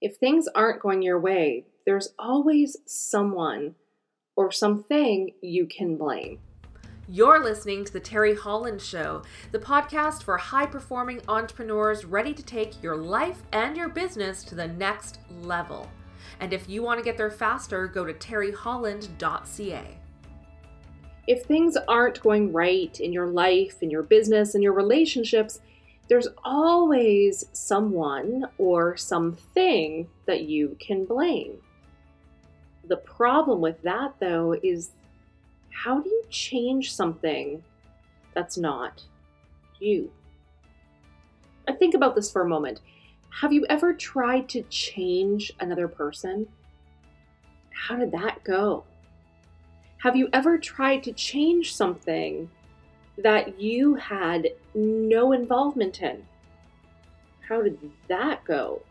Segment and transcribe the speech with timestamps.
[0.00, 3.74] If things aren't going your way, there's always someone
[4.36, 6.38] or something you can blame.
[7.08, 12.44] You're listening to The Teri Holland Show, the podcast for high performing entrepreneurs ready to
[12.44, 15.90] take your life and your business to the next level.
[16.38, 19.98] And if you want to get there faster, go to teriholland.ca.
[21.26, 25.60] If things aren't going right in your life, in your business, in your relationships,
[26.08, 31.58] there's always someone or something that you can blame.
[32.86, 34.92] The problem with that, though, is
[35.70, 37.62] how do you change something
[38.34, 39.02] that's not
[39.78, 40.10] you?
[41.68, 42.80] I think about this for a moment.
[43.40, 46.48] Have you ever tried to change another person?
[47.70, 48.84] How did that go?
[49.98, 52.48] Have you ever tried to change something
[53.18, 56.24] that you had no involvement in.
[57.48, 58.82] How did that go?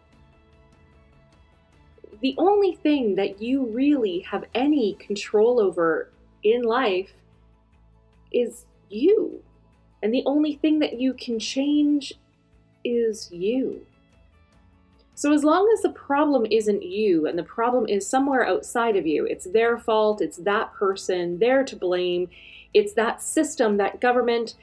[2.22, 6.10] The only thing that you really have any control over
[6.44, 7.14] in life
[8.32, 9.44] is you.
[10.02, 12.14] And the only thing that you can change
[12.84, 13.86] is you.
[15.16, 19.08] So, as long as the problem isn't you and the problem is somewhere outside of
[19.08, 22.30] you, it's their fault, it's that person, they're to blame,
[22.74, 24.56] it's that system, that government.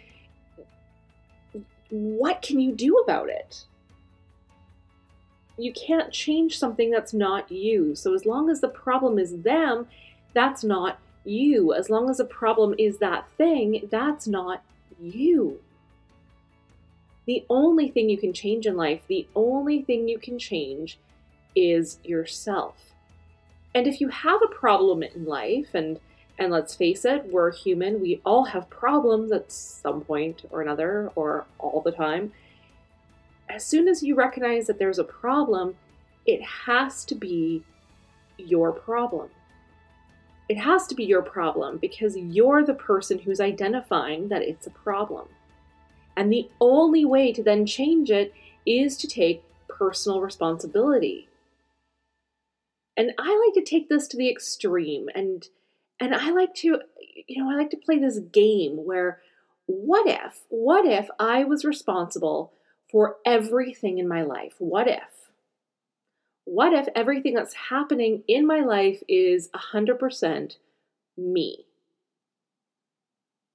[1.90, 3.64] What can you do about it?
[5.56, 7.94] You can't change something that's not you.
[7.94, 9.86] So, as long as the problem is them,
[10.32, 11.72] that's not you.
[11.72, 14.62] As long as the problem is that thing, that's not
[15.00, 15.60] you.
[17.26, 20.98] The only thing you can change in life, the only thing you can change
[21.54, 22.92] is yourself.
[23.74, 25.98] And if you have a problem in life and
[26.38, 28.00] and let's face it, we're human.
[28.00, 32.32] We all have problems at some point or another, or all the time.
[33.48, 35.76] As soon as you recognize that there's a problem,
[36.26, 37.62] it has to be
[38.36, 39.28] your problem.
[40.48, 44.70] It has to be your problem because you're the person who's identifying that it's a
[44.70, 45.28] problem.
[46.16, 48.34] And the only way to then change it
[48.66, 51.28] is to take personal responsibility.
[52.96, 55.46] And I like to take this to the extreme and
[56.04, 56.80] and I like to,
[57.26, 59.20] you know, I like to play this game where
[59.64, 62.52] what if, what if I was responsible
[62.90, 64.52] for everything in my life?
[64.58, 65.30] What if?
[66.44, 70.56] What if everything that's happening in my life is 100%
[71.16, 71.64] me?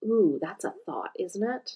[0.03, 1.73] Ooh, that's a thought, isn't it?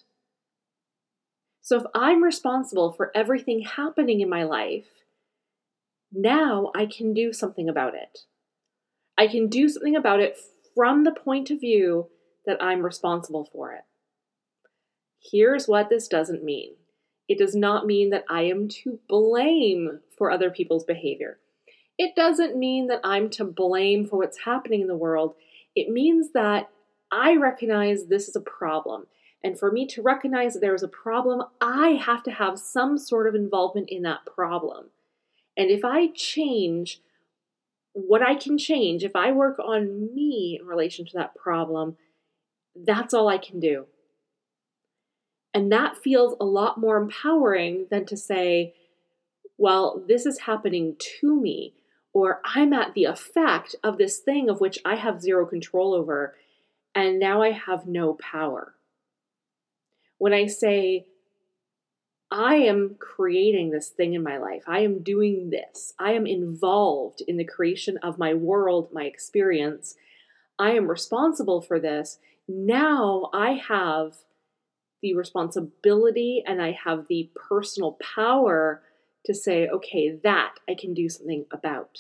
[1.62, 4.88] So if I'm responsible for everything happening in my life,
[6.12, 8.22] now I can do something about it.
[9.16, 10.40] I can do something about it
[10.76, 12.10] from the point of view
[12.46, 13.84] that I'm responsible for it.
[15.20, 16.76] Here's what this doesn't mean
[17.30, 21.40] it does not mean that I am to blame for other people's behavior.
[21.98, 25.36] It doesn't mean that I'm to blame for what's happening in the world.
[25.76, 26.70] It means that
[27.12, 29.08] I recognize this is a problem.
[29.44, 32.98] And for me to recognize that there is a problem, I have to have some
[32.98, 34.88] sort of involvement in that problem.
[35.56, 37.02] And if I change
[37.94, 41.96] what I can change, if I work on me in relation to that problem,
[42.76, 43.86] that's all I can do.
[45.54, 48.74] And that feels a lot more empowering than to say,
[49.58, 51.76] well, this is happening to me,
[52.12, 56.36] or I'm at the effect of this thing of which I have zero control over,
[56.96, 58.74] and now I have no power.
[60.18, 61.06] When I say,
[62.34, 64.64] I am creating this thing in my life.
[64.66, 65.94] I am doing this.
[66.00, 69.96] I am involved in the creation of my world, my experience.
[70.58, 72.18] I am responsible for this.
[72.48, 74.16] Now I have
[75.04, 78.82] the responsibility and I have the personal power
[79.26, 82.00] to say, okay, that I can do something about.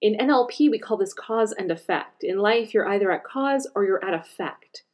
[0.00, 2.22] In NLP, we call this cause and effect.
[2.22, 4.84] In life, you're either at cause or you're at effect.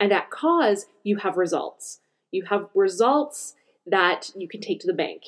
[0.00, 2.00] And at cause, you have results.
[2.30, 3.54] You have results
[3.86, 5.22] that you can take to the bank.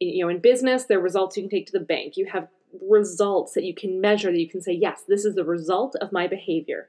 [0.00, 2.16] You know, in business, there are results you can take to the bank.
[2.16, 2.48] You have
[2.88, 6.12] results that you can measure that you can say, yes, this is the result of
[6.12, 6.88] my behavior.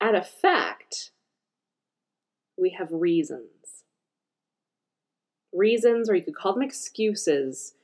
[0.00, 1.10] At effect,
[2.56, 3.48] we have reasons.
[5.52, 7.74] Reasons, or you could call them excuses,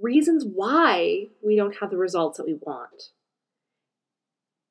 [0.00, 3.10] reasons why we don't have the results that we want.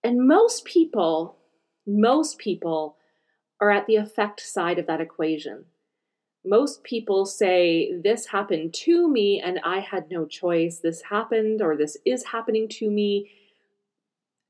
[0.03, 1.35] And most people,
[1.85, 2.95] most people
[3.61, 5.65] are at the effect side of that equation.
[6.45, 10.79] Most people say, This happened to me and I had no choice.
[10.79, 13.31] This happened or this is happening to me.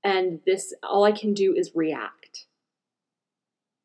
[0.04, 2.46] And this, all I can do is react.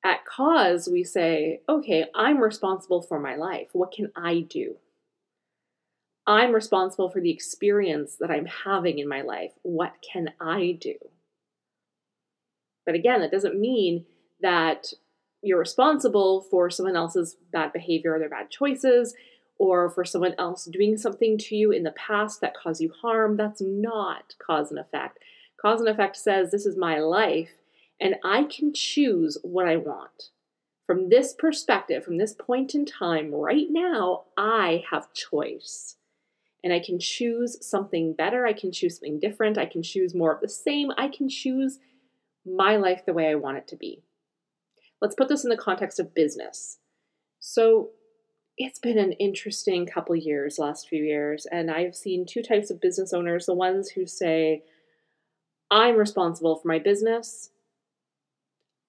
[0.04, 3.68] At cause, we say, okay, I'm responsible for my life.
[3.72, 4.76] What can I do?
[6.26, 9.52] I'm responsible for the experience that I'm having in my life.
[9.62, 10.94] What can I do?
[12.84, 14.04] But again, that doesn't mean
[14.42, 14.92] that
[15.44, 19.14] you're responsible for someone else's bad behavior or their bad choices
[19.58, 23.36] or for someone else doing something to you in the past that caused you harm.
[23.36, 25.18] That's not cause and effect.
[25.60, 27.50] Cause and effect says this is my life
[28.00, 30.30] and I can choose what I want.
[30.86, 35.96] From this perspective, from this point in time, right now, I have choice.
[36.62, 38.46] And I can choose something better.
[38.46, 39.58] I can choose something different.
[39.58, 40.90] I can choose more of the same.
[40.96, 41.78] I can choose
[42.44, 44.02] my life the way I want it to be.
[45.04, 46.78] Let's put this in the context of business.
[47.38, 47.90] So,
[48.56, 52.80] it's been an interesting couple years, last few years, and I've seen two types of
[52.80, 54.62] business owners the ones who say,
[55.70, 57.50] I'm responsible for my business,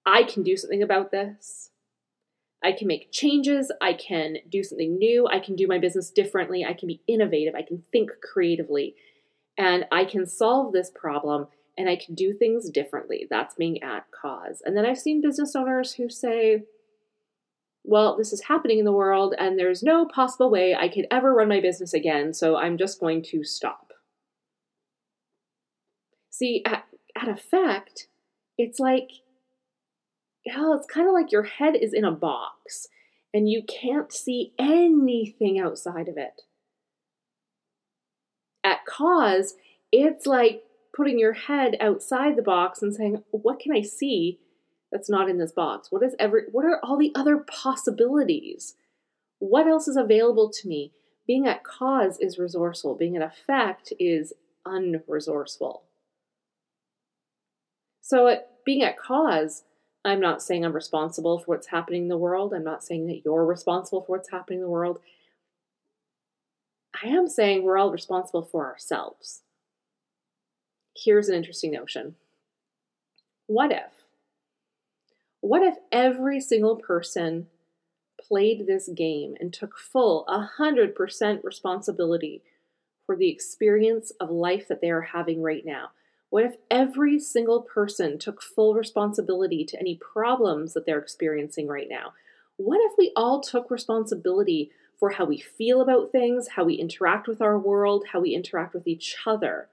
[0.06, 1.72] I can do something about this.
[2.64, 3.70] I can make changes.
[3.82, 5.28] I can do something new.
[5.28, 6.64] I can do my business differently.
[6.64, 7.56] I can be innovative.
[7.56, 8.96] I can think creatively.
[9.58, 13.28] And I can solve this problem and I can do things differently.
[13.30, 14.62] That's being at cause.
[14.66, 16.64] And then I've seen business owners who say,
[17.84, 21.34] well, this is happening in the world and there's no possible way I could ever
[21.34, 23.92] run my business again, so I'm just going to stop.
[26.32, 26.86] See, at,
[27.16, 28.08] at effect,
[28.58, 29.10] it's like
[30.46, 32.88] yeah, it's kind of like your head is in a box
[33.34, 36.44] and you can't see anything outside of it.
[38.64, 39.56] At cause,
[39.92, 40.64] it's like
[40.96, 44.40] putting your head outside the box and saying, "What can I see
[44.92, 45.92] that's not in this box?
[45.92, 48.76] What is every what are all the other possibilities?
[49.40, 50.94] What else is available to me?"
[51.28, 54.34] Being at cause is resourceful, being at effect is
[54.66, 55.82] unresourceful.
[58.02, 59.64] So, at, being at cause,
[60.04, 62.54] I'm not saying I'm responsible for what's happening in the world.
[62.54, 65.00] I'm not saying that you're responsible for what's happening in the world.
[67.04, 69.42] I am saying we're all responsible for ourselves.
[70.96, 72.16] Here's an interesting notion.
[73.48, 74.06] What if?
[75.42, 77.48] What if every single person
[78.20, 82.42] played this game and took full 100% responsibility
[83.06, 85.90] for the experience of life that they are having right now?
[86.30, 91.88] What if every single person took full responsibility to any problems that they're experiencing right
[91.90, 92.14] now?
[92.58, 97.28] What if we all took responsibility for how we feel about things, how we interact
[97.28, 99.68] with our world, how we interact with each other?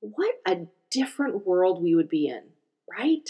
[0.00, 2.42] What a different world we would be in,
[2.90, 3.28] right?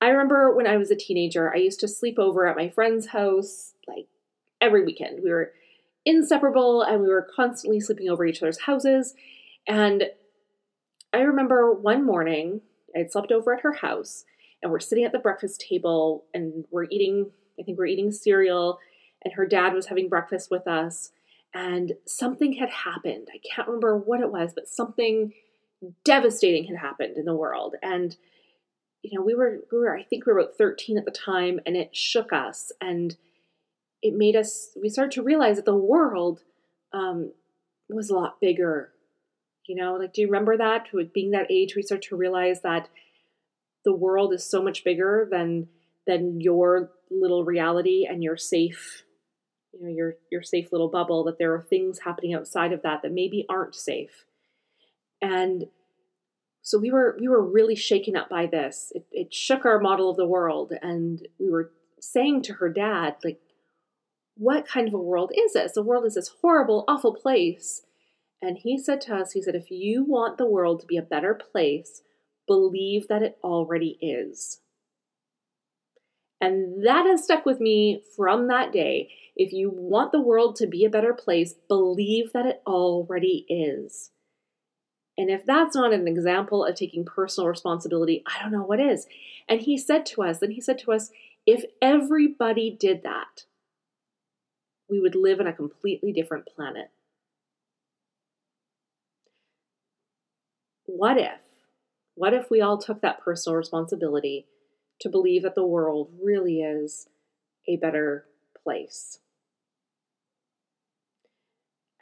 [0.00, 3.08] I remember when I was a teenager, I used to sleep over at my friend's
[3.08, 4.06] house like
[4.60, 5.22] every weekend.
[5.22, 5.52] We were
[6.04, 9.14] inseparable and we were constantly sleeping over each other's houses.
[9.66, 10.04] And
[11.12, 12.60] I remember one morning
[12.94, 14.24] I had slept over at her house
[14.62, 18.78] and we're sitting at the breakfast table and we're eating, I think we're eating cereal,
[19.24, 21.10] and her dad was having breakfast with us.
[21.54, 23.28] And something had happened.
[23.32, 25.32] I can't remember what it was, but something
[26.04, 27.74] devastating had happened in the world.
[27.82, 28.16] And
[29.02, 31.60] you know, we were we were I think we were about 13 at the time
[31.64, 33.16] and it shook us and
[34.02, 36.42] it made us we started to realize that the world
[36.92, 37.32] um,
[37.88, 38.92] was a lot bigger
[39.68, 40.88] you know, like, do you remember that?
[41.12, 42.88] Being that age, we start to realize that
[43.84, 45.68] the world is so much bigger than
[46.06, 49.02] than your little reality and your safe,
[49.72, 51.24] you know, your your safe little bubble.
[51.24, 54.24] That there are things happening outside of that that maybe aren't safe,
[55.20, 55.68] and
[56.62, 58.92] so we were we were really shaken up by this.
[58.94, 63.16] It, it shook our model of the world, and we were saying to her dad,
[63.24, 63.40] like,
[64.36, 65.72] what kind of a world is this?
[65.72, 67.82] The world is this horrible, awful place
[68.40, 71.02] and he said to us, he said, if you want the world to be a
[71.02, 72.02] better place,
[72.46, 74.60] believe that it already is.
[76.40, 79.10] And that has stuck with me from that day.
[79.34, 84.10] If you want the world to be a better place, believe that it already is.
[85.16, 89.06] And if that's not an example of taking personal responsibility, I don't know what is.
[89.48, 91.10] And he said to us, then he said to us,
[91.44, 93.44] if everybody did that,
[94.88, 96.90] we would live on a completely different planet.
[100.88, 101.38] what if?
[102.14, 104.46] What if we all took that personal responsibility
[105.00, 107.08] to believe that the world really is
[107.66, 108.26] a better
[108.62, 109.20] place?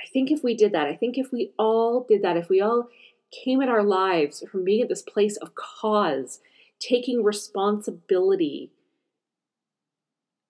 [0.01, 2.61] I think if we did that, I think if we all did that, if we
[2.61, 2.89] all
[3.33, 6.41] came at our lives from being at this place of cause,
[6.79, 8.71] taking responsibility,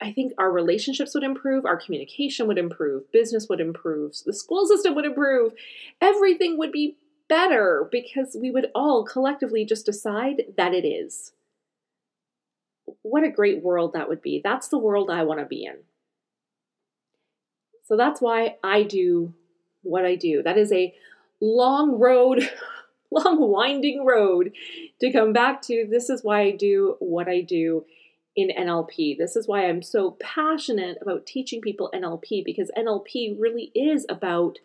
[0.00, 4.66] I think our relationships would improve, our communication would improve, business would improve, the school
[4.66, 5.54] system would improve,
[6.00, 6.98] everything would be
[7.28, 11.32] better because we would all collectively just decide that it is.
[13.10, 14.40] What a great world that would be.
[14.42, 15.76] That's the world I want to be in.
[17.84, 19.32] So that's why I do
[19.82, 20.42] what I do.
[20.42, 20.92] That is a
[21.40, 22.50] long road,
[23.10, 24.52] long winding road
[25.00, 25.86] to come back to.
[25.88, 27.84] This is why I do what I do
[28.34, 29.16] in NLP.
[29.16, 34.58] This is why I'm so passionate about teaching people NLP because NLP really is about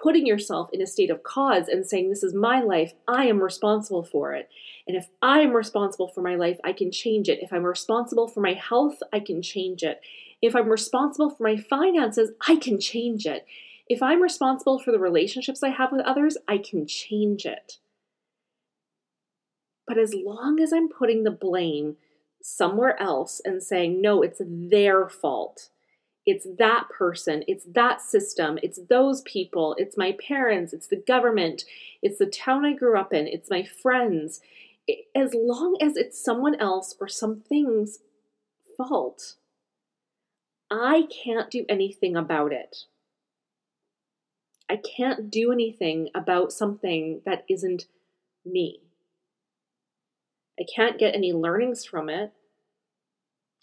[0.00, 3.42] putting yourself in a state of cause and saying, This is my life, I am
[3.42, 4.48] responsible for it.
[4.86, 7.38] And if I am responsible for my life, I can change it.
[7.42, 10.00] If I'm responsible for my health, I can change it.
[10.42, 13.46] If I'm responsible for my finances, I can change it.
[13.88, 17.78] If I'm responsible for the relationships I have with others, I can change it.
[19.86, 21.96] But as long as I'm putting the blame
[22.42, 25.70] somewhere else and saying, no, it's their fault,
[26.26, 31.64] it's that person, it's that system, it's those people, it's my parents, it's the government,
[32.02, 34.40] it's the town I grew up in, it's my friends.
[35.14, 37.98] As long as it's someone else or something's
[38.76, 39.34] fault,
[40.70, 42.84] I can't do anything about it.
[44.68, 47.86] I can't do anything about something that isn't
[48.46, 48.80] me.
[50.58, 52.32] I can't get any learnings from it.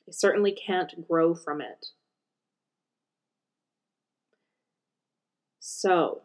[0.08, 1.88] I certainly can't grow from it.
[5.82, 6.22] So,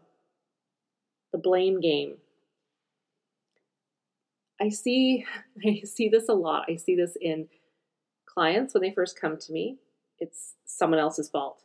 [1.32, 2.16] the blame game.
[4.60, 5.24] I see
[5.66, 6.66] I see this a lot.
[6.68, 7.48] I see this in
[8.26, 9.78] clients when they first come to me.
[10.18, 11.62] It's someone else's fault.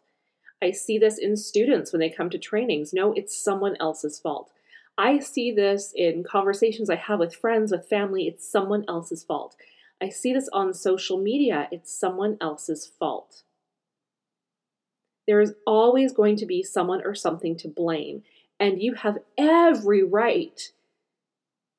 [0.64, 2.94] I see this in students when they come to trainings.
[2.94, 4.52] No, it's someone else's fault.
[4.98, 8.26] I see this in conversations I have with friends, with family.
[8.26, 9.58] It's someone else's fault.
[10.02, 11.68] I see this on social media.
[11.72, 13.44] It's someone else's fault.
[15.32, 18.24] There is always going to be someone or something to blame,
[18.60, 20.62] and you have every right.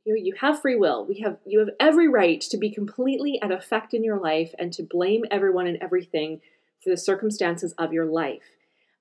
[0.06, 1.04] You, know, you have free will.
[1.04, 4.72] We have you have every right to be completely at effect in your life and
[4.72, 6.40] to blame everyone and everything
[6.82, 8.40] for the circumstances of your life.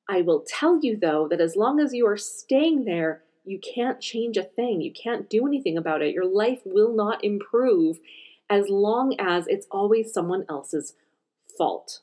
[0.10, 4.02] I will tell you, though, that as long as you are staying there, you can't
[4.02, 4.82] change a thing.
[4.82, 6.14] You can't do anything about it.
[6.14, 8.00] Your life will not improve
[8.50, 10.96] as long as it's always someone else's
[11.58, 12.02] fault.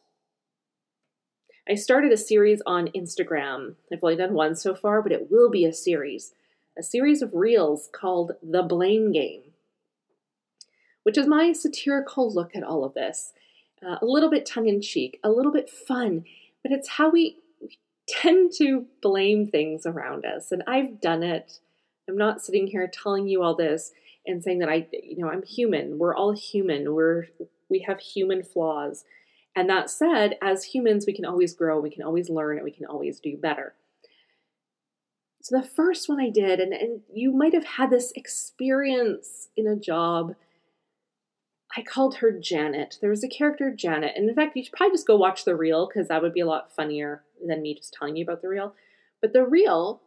[1.70, 3.74] I started a series on Instagram.
[3.92, 6.32] I've only done one so far, but it will be a series.
[6.78, 9.42] A series of reels called The Blame Game,
[11.02, 13.34] which is my satirical look at all of this.
[13.86, 16.24] Uh, a little bit tongue in cheek, a little bit fun,
[16.62, 17.36] but it's how we
[18.08, 20.50] tend to blame things around us.
[20.50, 21.58] And I've done it.
[22.08, 23.92] I'm not sitting here telling you all this
[24.26, 25.98] and saying that I, you know, I'm human.
[25.98, 26.94] We're all human.
[26.94, 27.26] We're
[27.68, 29.04] we have human flaws.
[29.56, 32.70] And that said, as humans, we can always grow, we can always learn, and we
[32.70, 33.74] can always do better.
[35.42, 39.66] So the first one I did, and, and you might have had this experience in
[39.66, 40.34] a job.
[41.76, 42.98] I called her Janet.
[43.00, 44.12] There was a character Janet.
[44.16, 46.40] And in fact, you should probably just go watch the reel because that would be
[46.40, 48.74] a lot funnier than me just telling you about the reel.
[49.20, 50.02] But the reel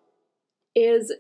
[0.76, 1.14] is,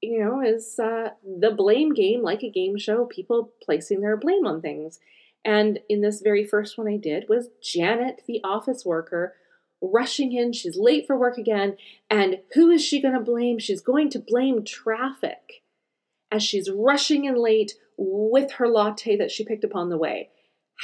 [0.00, 4.46] you know, is uh, the blame game, like a game show, people placing their blame
[4.46, 5.00] on things.
[5.44, 9.34] And in this very first one I did was Janet, the office worker,
[9.82, 10.52] rushing in.
[10.52, 11.76] She's late for work again.
[12.08, 13.58] And who is she going to blame?
[13.58, 15.62] She's going to blame traffic
[16.32, 20.30] as she's rushing in late with her latte that she picked up on the way.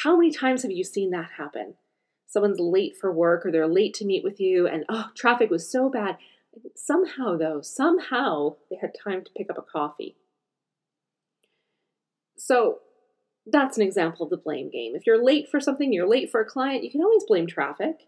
[0.03, 1.75] How many times have you seen that happen?
[2.31, 5.71] someone's late for work or they're late to meet with you and oh traffic was
[5.71, 6.17] so bad
[6.77, 10.17] somehow though somehow they had time to pick up a coffee
[12.37, 12.79] so
[13.47, 16.41] that's an example of the blame game if you're late for something you're late for
[16.41, 18.07] a client you can always blame traffic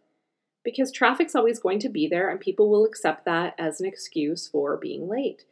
[0.64, 4.46] because traffic's always going to be there and people will accept that as an excuse
[4.46, 5.44] for being late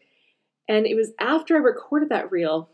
[0.69, 2.69] and it was after i recorded that reel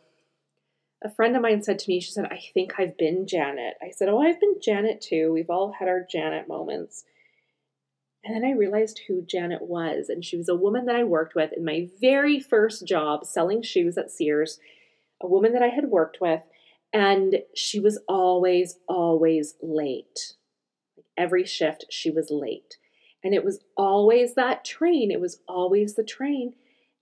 [1.04, 3.74] a friend of mine said to me, she said, I think I've been Janet.
[3.82, 5.32] I said, Oh, I've been Janet too.
[5.32, 7.04] We've all had our Janet moments.
[8.24, 10.08] And then I realized who Janet was.
[10.08, 13.62] And she was a woman that I worked with in my very first job selling
[13.62, 14.58] shoes at Sears,
[15.20, 16.42] a woman that I had worked with.
[16.92, 20.34] And she was always, always late.
[21.16, 22.76] Every shift, she was late.
[23.22, 25.10] And it was always that train.
[25.10, 26.54] It was always the train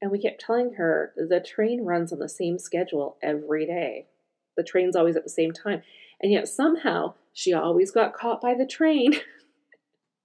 [0.05, 4.07] and we kept telling her the train runs on the same schedule every day.
[4.55, 5.83] The train's always at the same time.
[6.21, 9.14] And yet somehow she always got caught by the train.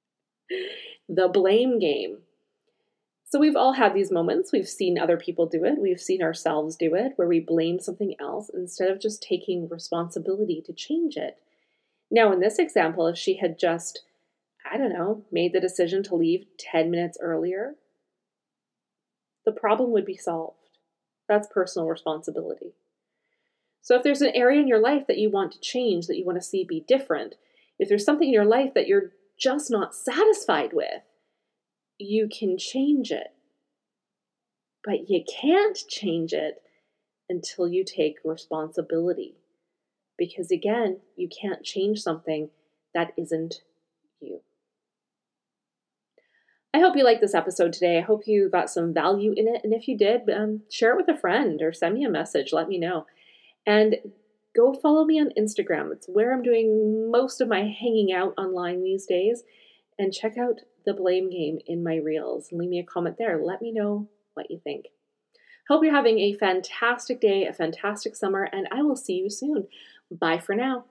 [1.08, 2.18] the blame game.
[3.30, 4.52] So we've all had these moments.
[4.52, 5.78] We've seen other people do it.
[5.78, 10.64] We've seen ourselves do it where we blame something else instead of just taking responsibility
[10.66, 11.38] to change it.
[12.10, 14.02] Now, in this example, if she had just,
[14.70, 17.76] I don't know, made the decision to leave 10 minutes earlier,
[19.46, 20.58] the problem would be solved.
[21.28, 22.74] That's personal responsibility.
[23.84, 26.26] So if there's an area in your life that you want to change, that you
[26.26, 27.36] want to see be different,
[27.78, 31.04] if there's something in your life that you're just not satisfied with,
[32.00, 33.34] you can change it.
[34.84, 36.62] But you can't change it
[37.30, 39.36] until you take responsibility.
[40.18, 42.50] Because again, you can't change something
[42.96, 43.62] that isn't
[44.20, 44.42] you.
[46.74, 47.98] I hope you liked this episode today.
[47.98, 49.62] I hope you got some value in it.
[49.64, 52.54] And if you did, um, share it with a friend or send me a message.
[52.54, 53.06] Let me know.
[53.66, 53.98] And
[54.56, 55.92] go follow me on Instagram.
[55.92, 59.44] It's where I'm doing most of my hanging out online these days.
[59.98, 63.40] And check out the blame game in my reels and leave me a comment there.
[63.44, 64.86] Let me know what you think.
[65.68, 69.68] Hope you're having a fantastic day, a fantastic summer, and I will see you soon.
[70.10, 70.86] Bye for now.